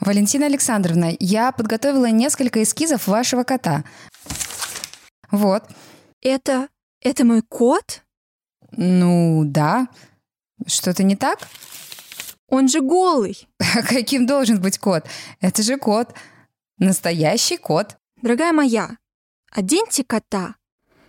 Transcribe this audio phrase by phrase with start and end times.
[0.00, 3.84] Валентина Александровна, я подготовила несколько эскизов вашего кота.
[5.30, 5.64] Вот.
[6.22, 6.68] Это...
[7.00, 8.02] это мой кот?
[8.72, 9.88] Ну, да.
[10.66, 11.40] Что-то не так?
[12.48, 13.46] Он же голый.
[13.58, 15.04] А каким должен быть кот?
[15.40, 16.14] Это же кот.
[16.78, 17.98] Настоящий кот.
[18.22, 18.96] Дорогая моя,
[19.50, 20.56] оденьте кота.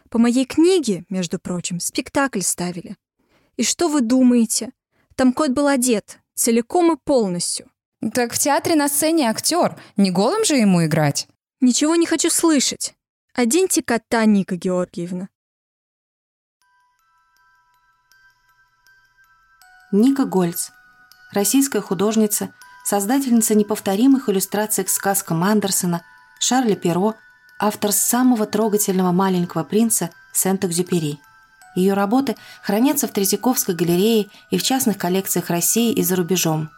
[0.09, 2.97] По моей книге, между прочим, спектакль ставили.
[3.55, 4.71] И что вы думаете?
[5.15, 7.71] Там кот был одет, целиком и полностью.
[8.09, 9.79] Так в театре на сцене актер.
[9.95, 11.27] Не голым же ему играть.
[11.59, 12.95] Ничего не хочу слышать.
[13.35, 15.29] Оденьте кота, Ника Георгиевна.
[19.91, 20.71] Ника Гольц.
[21.31, 26.03] Российская художница, создательница неповторимых иллюстраций к сказкам Андерсона,
[26.39, 27.13] Шарля Перо,
[27.59, 31.19] автор самого трогательного маленького принца Сент-Экзюпери.
[31.75, 36.71] Ее работы хранятся в Третьяковской галерее и в частных коллекциях России и за рубежом.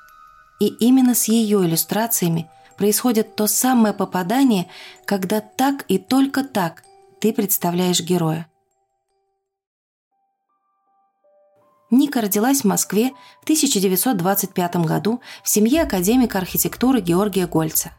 [0.64, 4.70] И именно с ее иллюстрациями происходит то самое попадание,
[5.04, 6.86] когда так и только так
[7.20, 8.48] ты представляешь героя.
[11.92, 17.92] Ника родилась в Москве в 1925 году в семье академика архитектуры Георгия Гольца.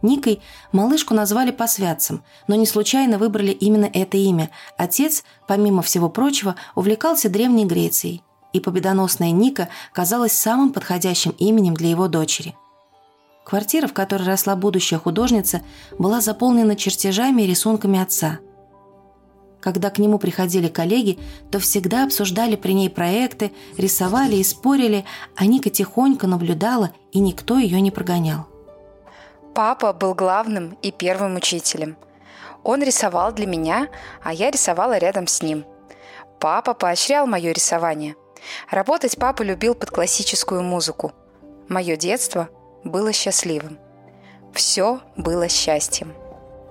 [0.00, 0.40] Никой
[0.70, 4.50] малышку назвали по святцам, но не случайно выбрали именно это имя.
[4.76, 8.22] Отец, помимо всего прочего, увлекался Древней Грецией,
[8.56, 12.54] и победоносная Ника казалась самым подходящим именем для его дочери.
[13.44, 15.62] Квартира, в которой росла будущая художница,
[15.98, 18.40] была заполнена чертежами и рисунками отца–
[19.66, 21.18] когда к нему приходили коллеги,
[21.50, 27.58] то всегда обсуждали при ней проекты, рисовали и спорили, а Ника тихонько наблюдала, и никто
[27.58, 28.46] ее не прогонял.
[29.56, 31.96] Папа был главным и первым учителем.
[32.62, 33.88] Он рисовал для меня,
[34.22, 35.64] а я рисовала рядом с ним.
[36.38, 38.14] Папа поощрял мое рисование.
[38.70, 41.12] Работать папа любил под классическую музыку.
[41.68, 42.48] Мое детство
[42.84, 43.78] было счастливым.
[44.52, 46.12] Все было счастьем.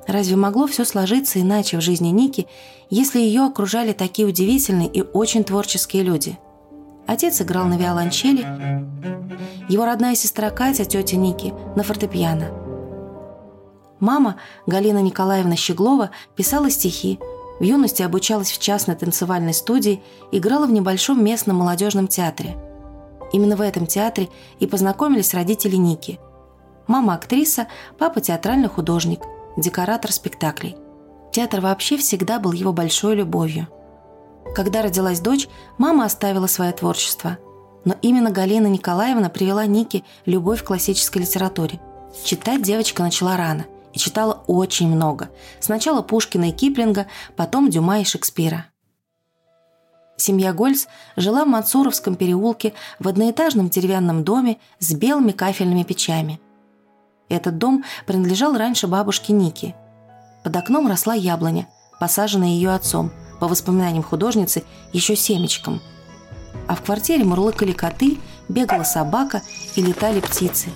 [0.08, 2.48] Разве могло все сложиться иначе в жизни Ники,
[2.90, 6.38] если ее окружали такие удивительные и очень творческие люди?
[7.08, 8.46] Отец играл на виолончели,
[9.68, 12.50] его родная сестра Катя, тетя Ники, на фортепиано.
[14.00, 17.20] Мама, Галина Николаевна Щеглова, писала стихи,
[17.60, 20.02] в юности обучалась в частной танцевальной студии,
[20.32, 22.58] играла в небольшом местном молодежном театре.
[23.32, 24.30] Именно в этом театре
[24.60, 26.20] и познакомились родители Ники.
[26.88, 27.68] Мама актриса,
[27.98, 29.22] папа театральный художник–
[29.58, 30.76] декоратор спектаклей.
[31.32, 33.68] Театр вообще всегда был его большой любовью.
[34.54, 37.38] Когда родилась дочь, мама оставила свое творчество.
[37.84, 41.80] Но именно Галина Николаевна привела Нике любовь к классической литературе.
[42.24, 45.32] Читать девочка начала рано и читала очень много.
[45.60, 48.68] Сначала Пушкина и Киплинга, потом Дюма и Шекспира.
[50.18, 50.86] Семья Гольц
[51.16, 56.40] жила в Мансуровском переулке в одноэтажном деревянном доме с белыми кафельными печами–
[57.30, 59.76] этот дом принадлежал раньше бабушке Ники.
[60.44, 61.68] Под окном росла яблоня,
[62.00, 64.64] посаженная ее отцом, по воспоминаниям художницы,
[64.94, 65.82] еще семечком.
[66.68, 69.42] А в квартире мурлыкали коты, бегала собака
[69.76, 70.70] и летали птицы.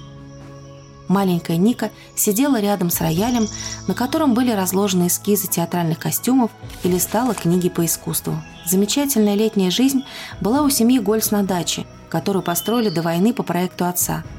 [1.09, 3.47] Маленькая Ника сидела рядом с роялем,
[3.87, 6.51] на котором были разложены эскизы театральных костюмов
[6.83, 8.41] и листала книги по искусству.
[8.65, 10.05] Замечательная летняя жизнь
[10.39, 14.23] была у семьи Гольц на даче, которую построили до войны по проекту отца–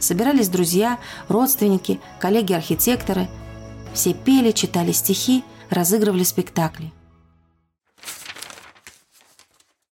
[0.00, 0.98] Собирались друзья,
[1.28, 3.28] родственники, коллеги-архитекторы.
[3.92, 6.90] Все пели, читали стихи, разыгрывали спектакли.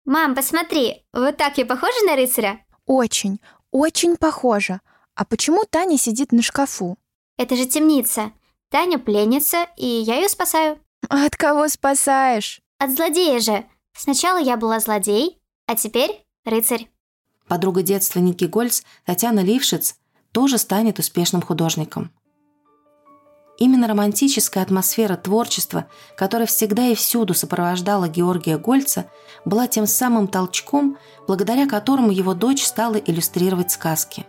[0.06, 2.64] Мам, посмотри, вот так я похожа на рыцаря?
[2.86, 3.40] Очень,
[3.70, 4.80] очень похожа.
[5.20, 6.96] А почему Таня сидит на шкафу?
[7.36, 8.32] Это же темница.
[8.70, 10.78] Таня пленница, и я ее спасаю.
[11.10, 12.62] А от кого спасаешь?
[12.78, 13.66] От злодея же.
[13.94, 16.88] Сначала я была злодей, а теперь рыцарь.
[17.46, 19.96] Подруга детства Ники Гольц, Татьяна Лившиц,
[20.32, 22.10] тоже станет успешным художником.
[23.58, 25.86] Именно романтическая атмосфера творчества,
[26.16, 29.10] которая всегда и всюду сопровождала Георгия Гольца,
[29.44, 34.24] была тем самым толчком, благодаря которому его дочь стала иллюстрировать сказки.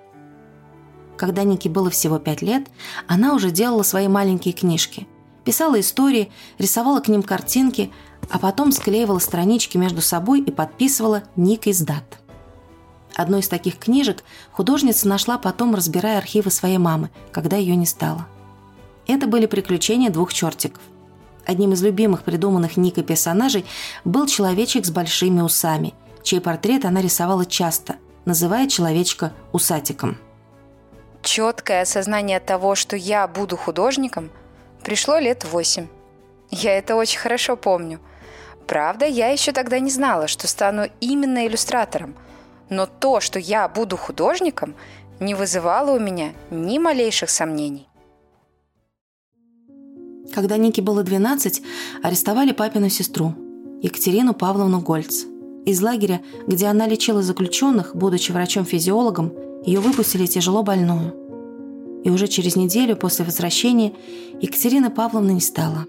[1.21, 2.65] Когда Нике было всего пять лет,
[3.05, 5.07] она уже делала свои маленькие книжки,
[5.43, 7.91] писала истории, рисовала к ним картинки,
[8.31, 12.17] а потом склеивала странички между собой и подписывала «Ник издат».
[13.13, 18.25] Одну из таких книжек художница нашла потом, разбирая архивы своей мамы, когда ее не стало.
[19.05, 20.81] Это были приключения двух чертиков.
[21.45, 23.63] Одним из любимых придуманных Никой персонажей
[24.05, 25.93] был человечек с большими усами,
[26.23, 30.17] чей портрет она рисовала часто, называя человечка усатиком.
[31.21, 34.29] Четкое осознание того, что я буду художником,
[34.83, 35.87] пришло лет восемь.
[36.49, 37.99] Я это очень хорошо помню.
[38.67, 42.15] Правда, я еще тогда не знала, что стану именно иллюстратором–
[42.71, 44.73] но то, что я буду художником,
[45.19, 47.87] не вызывало у меня ни малейших сомнений.
[50.33, 51.61] Когда Нике было 12,
[52.01, 53.35] арестовали папину сестру,
[53.81, 55.25] Екатерину Павловну Гольц.
[55.65, 59.33] Из лагеря, где она лечила заключенных, будучи врачом-физиологом,
[59.65, 61.13] ее выпустили тяжело больную.
[62.03, 63.93] И уже через неделю после возвращения
[64.41, 65.85] Екатерина Павловна не стала.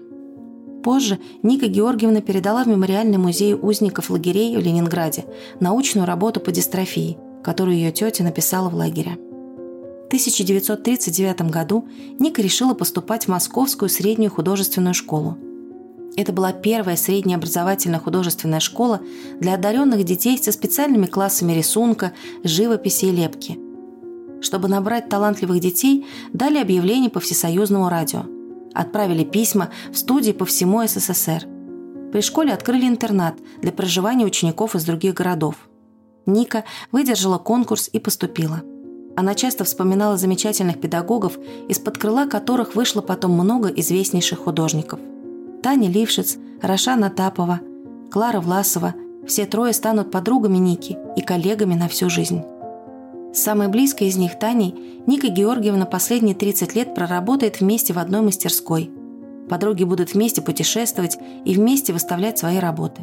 [0.83, 5.25] Позже Ника Георгиевна передала в Мемориальный музей узников лагерей в Ленинграде
[5.59, 9.17] научную работу по дистрофии, которую ее тетя написала в лагере.
[10.07, 11.87] 1939 году
[12.19, 15.37] Ника решила поступать в Московскую среднюю художественную школу.
[16.15, 19.01] Это была первая средняя образовательная художественная школа
[19.39, 22.13] для одаренных детей со специальными классами рисунка,
[22.43, 23.59] живописи и лепки.
[24.41, 28.25] Чтобы набрать талантливых детей, дали объявление по всесоюзному радио.
[28.73, 31.47] Отправили письма в студии по всему СССР.
[32.11, 35.55] При школе открыли интернат для проживания учеников из других городов.
[36.25, 38.61] Ника выдержала конкурс и поступила–
[39.15, 41.37] она часто вспоминала замечательных педагогов,
[41.69, 44.99] из-под крыла которых вышло потом много известнейших художников.
[45.63, 47.61] Таня Лившиц, Рошана Тапова,
[48.11, 48.93] Клара Власова–
[49.27, 52.41] все трое станут подругами Ники и коллегами на всю жизнь.
[53.33, 54.75] Самой близкой из них, Таней,
[55.07, 58.91] Ника Георгиевна последние 30 лет проработает вместе в одной мастерской.
[59.49, 63.01] Подруги будут вместе путешествовать и вместе выставлять свои работы.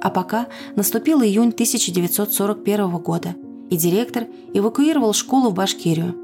[0.00, 0.46] А пока
[0.76, 3.34] наступил июнь 1941 года–
[3.72, 6.14] и директор эвакуировал школу в Башкирию,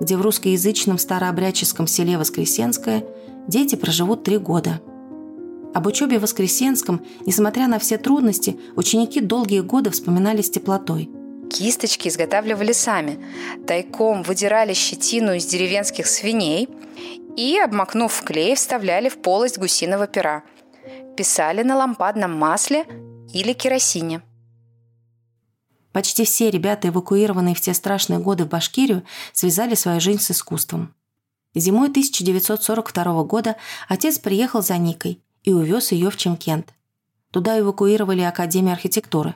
[0.00, 3.06] где в русскоязычном старообрядческом селе Воскресенское
[3.48, 4.82] дети проживут три года.
[5.72, 11.10] Об учебе в Воскресенском, несмотря на все трудности, ученики долгие годы вспоминали с теплотой.
[11.50, 13.18] Кисточки изготавливали сами,
[13.66, 16.68] тайком выдирали щетину из деревенских свиней
[17.36, 20.42] и, обмакнув в клей, вставляли в полость гусиного пера.
[21.16, 22.84] Писали на лампадном масле
[23.32, 24.22] или керосине–
[25.92, 29.02] Почти все ребята, эвакуированные в те страшные годы в Башкирию,
[29.32, 30.94] связали свою жизнь с искусством.
[31.54, 33.56] Зимой 1942 года
[33.88, 36.74] отец приехал за Никой и увез ее в Чемкент.
[37.30, 39.34] Туда эвакуировали Академию архитектуры.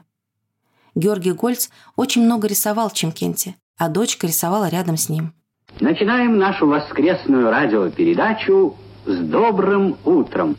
[0.95, 5.33] Георгий Гольц очень много рисовал в Чемкенте, а дочка рисовала рядом с ним.
[5.81, 10.57] Начинаем нашу воскресную радиопередачу с добрым утром.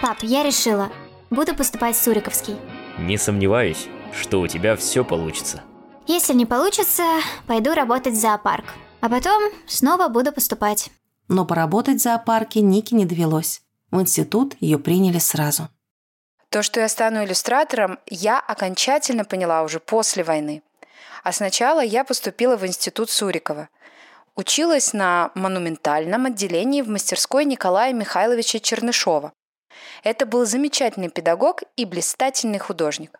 [0.00, 0.90] Пап, я решила.
[1.30, 2.56] Буду поступать в Суриковский.
[2.98, 5.62] Не сомневаюсь, что у тебя все получится.
[6.06, 7.02] Если не получится,
[7.46, 8.66] пойду работать в зоопарк.
[9.00, 10.90] А потом снова буду поступать.
[11.28, 13.62] Но поработать в зоопарке Нике не довелось.
[13.90, 15.68] В институт ее приняли сразу.
[16.50, 20.62] То, что я стану иллюстратором, я окончательно поняла уже после войны.
[21.22, 23.68] А сначала я поступила в институт Сурикова.
[24.36, 29.32] Училась на монументальном отделении в мастерской Николая Михайловича Чернышова.
[30.02, 33.18] Это был замечательный педагог и блистательный художник.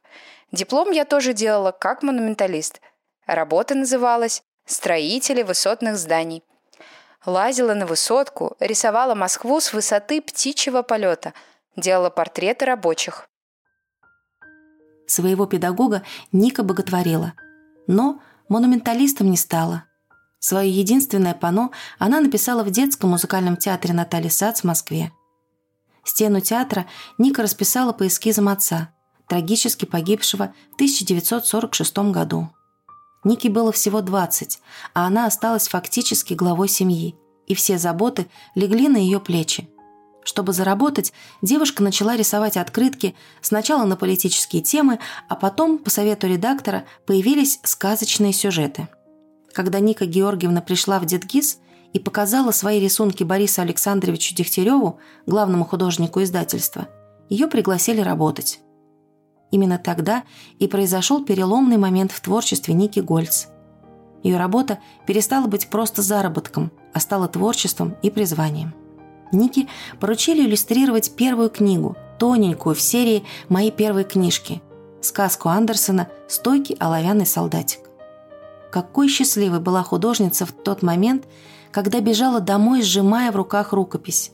[0.53, 2.81] Диплом я тоже делала как монументалист.
[3.27, 6.45] Работа называлась «Строители высотных зданий».
[7.27, 11.33] Лазила на высотку, рисовала Москву с высоты птичьего полета,
[11.77, 13.29] делала портреты рабочих.
[15.07, 17.35] Своего педагога Ника боготворила,
[17.87, 19.85] но монументалистом не стала.
[20.39, 25.11] Свое единственное пано она написала в детском музыкальном театре Натальи Сац в Москве.
[26.05, 26.87] Стену театра
[27.17, 28.93] Ника расписала по эскизам отца,
[29.27, 32.51] трагически погибшего в 1946 году.
[33.25, 34.61] Нике было всего 20,
[34.93, 37.17] а она осталась фактически главой семьи,
[37.47, 39.69] и все заботы легли на ее плечи.
[40.23, 41.13] Чтобы заработать,
[41.43, 48.33] девушка начала рисовать открытки сначала на политические темы, а потом, по совету редактора, появились сказочные
[48.33, 48.89] сюжеты.
[49.53, 51.59] Когда Ника Георгиевна пришла в Детгиз,
[51.95, 56.89] и показала свои рисунки Борису Александровичу Дегтяреву, главному художнику издательства,
[57.31, 58.61] ее пригласили работать.
[59.51, 60.25] Именно тогда
[60.59, 63.47] и произошел переломный момент в творчестве Ники Гольц.
[64.23, 68.75] Ее работа перестала быть просто заработком, а стала творчеством и призванием.
[69.33, 69.69] Ники
[70.01, 74.63] поручили иллюстрировать первую книгу, тоненькую в серии «Мои первые книжки»,
[75.01, 77.81] сказку Андерсона «Стойкий оловянный солдатик».
[78.73, 81.27] Какой счастливой была художница в тот момент,
[81.71, 84.33] когда бежала домой, сжимая в руках рукопись.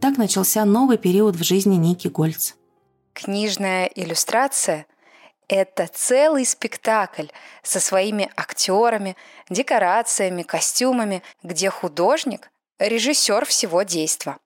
[0.00, 2.54] Так начался новый период в жизни Ники Гольц.
[3.22, 4.86] Книжная иллюстрация–
[5.48, 7.26] это целый спектакль
[7.62, 9.14] со своими актерами,
[9.50, 14.38] декорациями, костюмами, где художник– режиссер всего действа.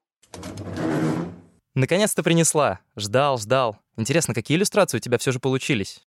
[1.75, 2.81] Наконец-то принесла.
[2.97, 3.78] Ждал, ждал.
[3.97, 6.04] Интересно, какие иллюстрации у тебя все же получились?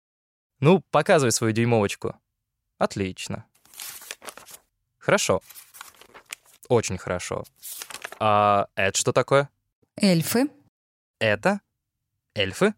[0.58, 2.16] Ну, показывай свою дюймовочку.
[2.78, 3.44] Отлично.
[4.98, 5.40] Хорошо.
[6.68, 7.44] Очень хорошо.
[8.18, 9.50] А это что такое?
[9.96, 10.48] Эльфы.
[11.20, 11.60] Это?
[12.36, 12.74] Эльфы?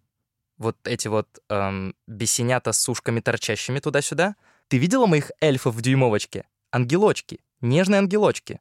[0.56, 4.36] Вот эти вот эм, бесенята с ушками торчащими туда-сюда?
[4.68, 6.44] Ты видела моих эльфов в дюймовочке?
[6.70, 7.40] Ангелочки.
[7.60, 8.60] Нежные ангелочки.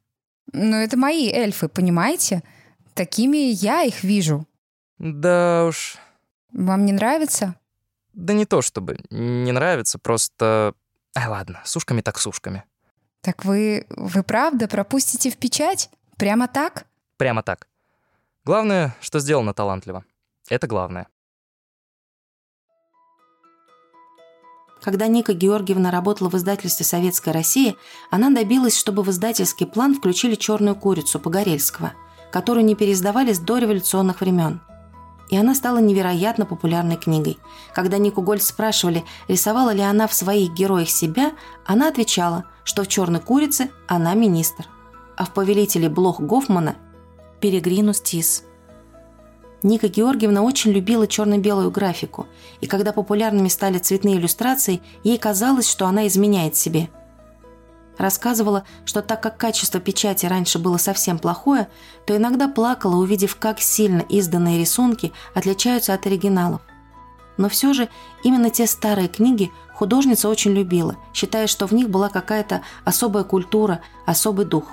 [0.52, 2.42] Но это мои эльфы, понимаете?
[2.94, 4.46] Такими я их вижу.
[4.98, 5.96] Да уж.
[6.52, 7.54] Вам не нравится?
[8.12, 8.98] Да не то чтобы.
[9.10, 10.74] Не нравится, просто...
[11.14, 12.64] Ай, ладно, с ушками так с ушками.
[13.20, 13.86] Так вы...
[13.90, 15.90] вы правда пропустите в печать?
[16.16, 16.86] Прямо так?
[17.16, 17.68] Прямо так.
[18.44, 20.04] Главное, что сделано талантливо.
[20.48, 21.08] Это главное.
[24.80, 27.74] Когда Ника Георгиевна работала в издательстве «Советская Россия»,
[28.10, 31.92] она добилась, чтобы в издательский план включили «Черную курицу» Погорельского,
[32.30, 34.60] которую не переиздавали с дореволюционных времен.
[35.30, 37.38] И она стала невероятно популярной книгой.
[37.74, 41.32] Когда Нику Гольд спрашивали, рисовала ли она в своих героях себя,
[41.66, 44.66] она отвечала, что в «Черной курице» она министр,
[45.16, 46.76] а в «Повелителе Блох Гофмана»–
[47.40, 48.44] Перегринус Тис–
[49.62, 52.28] Ника Георгиевна очень любила черно-белую графику,
[52.60, 56.90] и когда популярными стали цветные иллюстрации, ей казалось, что она изменяет себе.
[57.96, 61.68] Рассказывала, что так как качество печати раньше было совсем плохое,
[62.06, 66.60] то иногда плакала, увидев, как сильно изданные рисунки отличаются от оригиналов.
[67.36, 67.88] Но все же
[68.22, 73.80] именно те старые книги художница очень любила, считая, что в них была какая-то особая культура,
[74.06, 74.68] особый дух.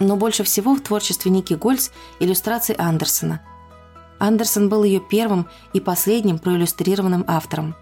[0.00, 3.40] Но больше всего в творчестве Ники Гольц иллюстрации Андерсона–
[4.20, 7.74] Андерсон был ее первым и последним проиллюстрированным автором.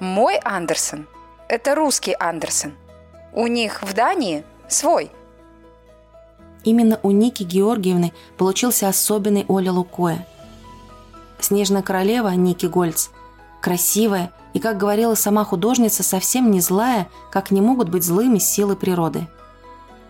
[0.00, 1.06] Мой Андерсон–
[1.48, 2.74] это русский Андерсон.
[3.32, 5.10] У них в Дании свой.
[6.64, 10.26] Именно у Ники Георгиевны получился особенный Оля Лукоя.
[11.38, 13.10] Снежная королева Ники Гольц–
[13.62, 18.74] красивая и, как говорила сама художница, совсем не злая, как не могут быть злыми силы
[18.74, 19.28] природы.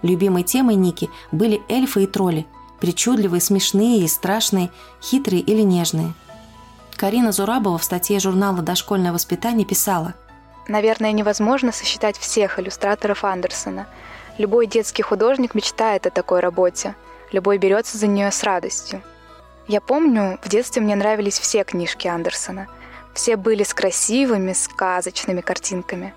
[0.00, 2.46] Любимой темой Ники были эльфы и тролли–
[2.80, 4.70] Причудливые, смешные и страшные,
[5.02, 6.12] хитрые или нежные.
[6.96, 10.14] Карина Зурабова в статье журнала «Дошкольное воспитание» писала
[10.68, 13.86] Наверное, невозможно сосчитать всех иллюстраторов Андерсона.
[14.36, 16.94] Любой детский художник мечтает о такой работе.
[17.32, 19.02] Любой берется за нее с радостью.
[19.66, 22.68] Я помню, в детстве мне нравились все книжки Андерсона.
[23.14, 26.14] Все были с красивыми, сказочными картинками.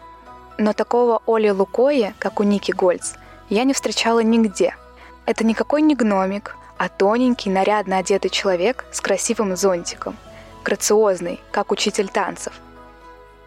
[0.57, 3.13] Но такого Оли Лукоя, как у Ники Гольц,
[3.49, 4.75] я не встречала нигде–
[5.25, 10.17] это никакой не гномик, а тоненький, нарядно одетый человек с красивым зонтиком.
[10.63, 12.53] Грациозный, как учитель танцев.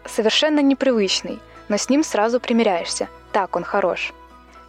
[0.05, 3.09] Совершенно непривычный, но с ним сразу примиряешься.
[3.31, 4.13] Так он хорош.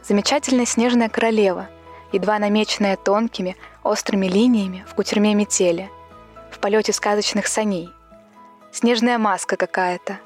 [0.02, 1.68] Замечательная снежная королева,
[2.12, 5.90] едва намеченная тонкими, острыми линиями в кутерьме метели,
[6.50, 7.90] в полете сказочных саней.
[8.72, 10.18] Снежная маска какая-то,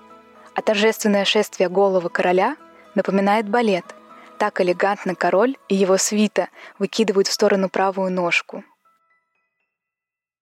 [0.55, 2.57] а торжественное шествие головы короля
[2.95, 3.85] напоминает балет–
[4.41, 8.65] так элегантно король и его свита выкидывают в сторону правую ножку.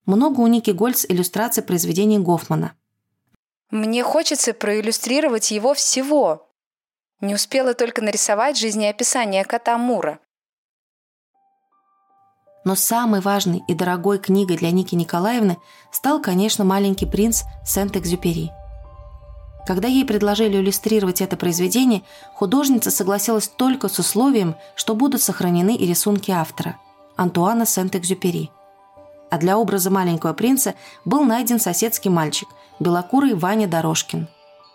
[0.06, 2.74] Много у Ники Гольц иллюстраций произведений Гофмана.
[3.70, 6.48] Мне хочется проиллюстрировать его всего.
[7.20, 10.20] Не успела только нарисовать жизнеописание кота Мура.
[12.64, 15.56] Но самой важной и дорогой книгой для Ники Николаевны
[15.90, 18.52] стал, конечно, «Маленький принц» Сент-Экзюпери–
[19.68, 25.84] когда ей предложили иллюстрировать это произведение, художница согласилась только с условием, что будут сохранены и
[25.86, 26.78] рисунки автора–
[27.16, 28.50] Антуана Сент-Экзюпери.
[29.30, 32.48] А для образа маленького принца был найден соседский мальчик,
[32.80, 34.28] белокурый Ваня Дорожкин.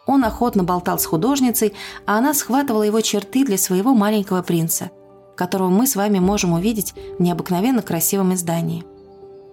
[0.05, 1.73] Он охотно болтал с художницей,
[2.05, 4.91] а она схватывала его черты для своего маленького принца,
[5.35, 8.85] которого мы с вами можем увидеть в необыкновенно красивом издании.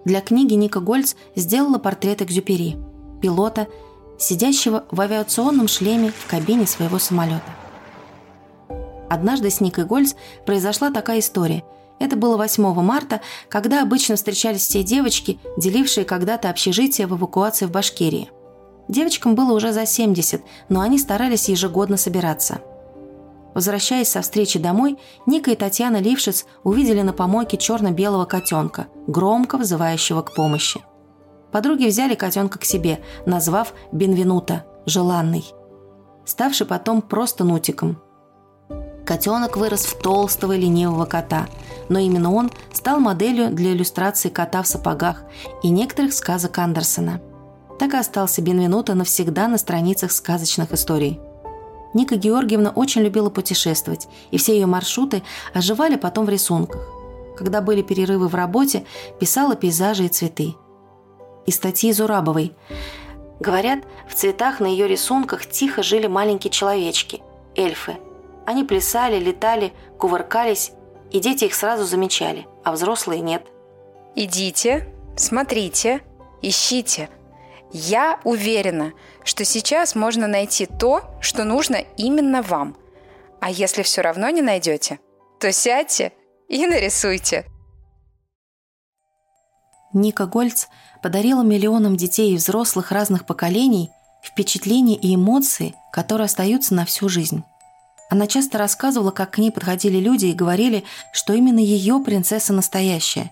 [0.05, 2.77] Для книги Ника Гольц сделала портрет Экзюпери–
[3.23, 3.67] пилота–
[4.21, 7.41] сидящего в авиационном шлеме в кабине своего самолета.
[9.09, 10.13] Однажды с Никой Гольц
[10.45, 11.63] произошла такая история.
[11.99, 17.71] Это было 8 марта, когда обычно встречались все девочки, делившие когда-то общежитие в эвакуации в
[17.71, 18.29] Башкирии.
[18.87, 22.61] Девочкам было уже за 70, но они старались ежегодно собираться.
[23.53, 30.21] Возвращаясь со встречи домой, Ника и Татьяна Лившиц увидели на помойке черно-белого котенка, громко вызывающего
[30.21, 30.81] к помощи.
[31.51, 35.45] Подруги взяли котенка к себе, назвав Бенвенута– «желанный»,
[36.25, 38.01] ставший потом просто Нутиком.
[39.05, 41.47] Котенок вырос в толстого ленивого кота,
[41.89, 45.23] но именно он стал моделью для иллюстрации кота в сапогах
[45.63, 47.19] и некоторых сказок Андерсона.
[47.79, 51.19] Так и остался Бенвенуто навсегда на страницах сказочных историй.
[51.93, 56.87] Ника Георгиевна очень любила путешествовать, и все ее маршруты оживали потом в рисунках.
[57.35, 58.85] Когда были перерывы в работе,
[59.19, 60.55] писала пейзажи и цветы–
[61.45, 62.53] из статьи Зурабовой.
[63.39, 67.21] Говорят, в цветах на ее рисунках тихо жили маленькие человечки,
[67.55, 67.97] эльфы.
[68.45, 70.71] Они плясали, летали, кувыркались,
[71.09, 73.43] и дети их сразу замечали, а взрослые нет.
[74.15, 76.01] Идите, смотрите,
[76.41, 77.09] ищите.
[77.71, 78.93] Я уверена,
[79.23, 82.75] что сейчас можно найти то, что нужно именно вам.
[83.39, 84.99] А если все равно не найдете,
[85.39, 86.11] то сядьте
[86.47, 87.45] и нарисуйте.
[89.93, 90.67] Ника Гольц
[91.01, 93.91] подарила миллионам детей и взрослых разных поколений
[94.23, 97.43] впечатления и эмоции, которые остаются на всю жизнь.
[98.09, 100.83] Она часто рассказывала, как к ней подходили люди и говорили,
[101.13, 103.31] что именно ее принцесса настоящая,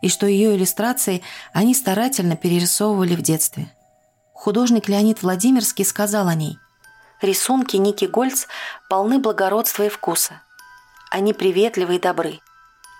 [0.00, 3.68] и что ее иллюстрации они старательно перерисовывали в детстве.
[4.32, 6.56] Художник Леонид Владимирский сказал о ней
[7.20, 8.46] «Рисунки Ники Гольц
[8.88, 10.40] полны благородства и вкуса.
[11.10, 12.40] Они приветливы и добры.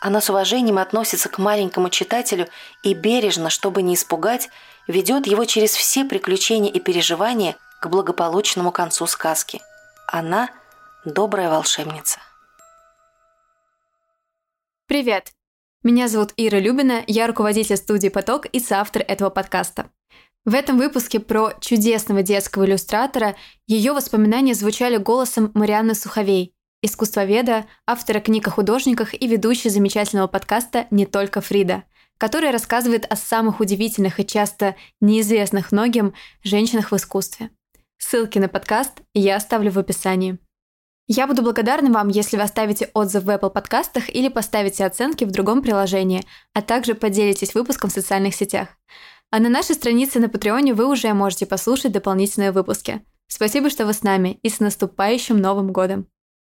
[0.04, 2.48] Она с уважением относится к маленькому читателю
[2.82, 4.48] и бережно, чтобы не испугать,
[4.88, 9.62] ведет его через все приключения и переживания к благополучному концу сказки.
[10.08, 10.50] Она–
[11.04, 12.18] добрая волшебница.
[14.88, 15.30] Привет!
[15.84, 19.88] Меня зовут Ира Любина, я руководитель студии «Поток» и соавтор этого подкаста.
[20.44, 23.36] В этом выпуске про чудесного детского иллюстратора
[23.68, 30.86] ее воспоминания звучали голосом Марианны Суховей, искусствоведа, автора книг о художниках и ведущей замечательного подкаста
[30.90, 31.84] «Не только Фрида»,
[32.18, 36.12] который рассказывает о самых удивительных и часто неизвестных многим
[36.42, 37.50] женщинах в искусстве.
[37.98, 40.38] Ссылки на подкаст я оставлю в описании.
[41.08, 45.30] Я буду благодарна вам, если вы оставите отзыв в Apple подкастах или поставите оценки в
[45.30, 46.24] другом приложении,
[46.54, 48.68] а также поделитесь выпуском в социальных сетях.
[49.30, 53.04] А на нашей странице на Патреоне вы уже можете послушать дополнительные выпуски.
[53.26, 56.06] Спасибо, что вы с нами, и с наступающим Новым годом!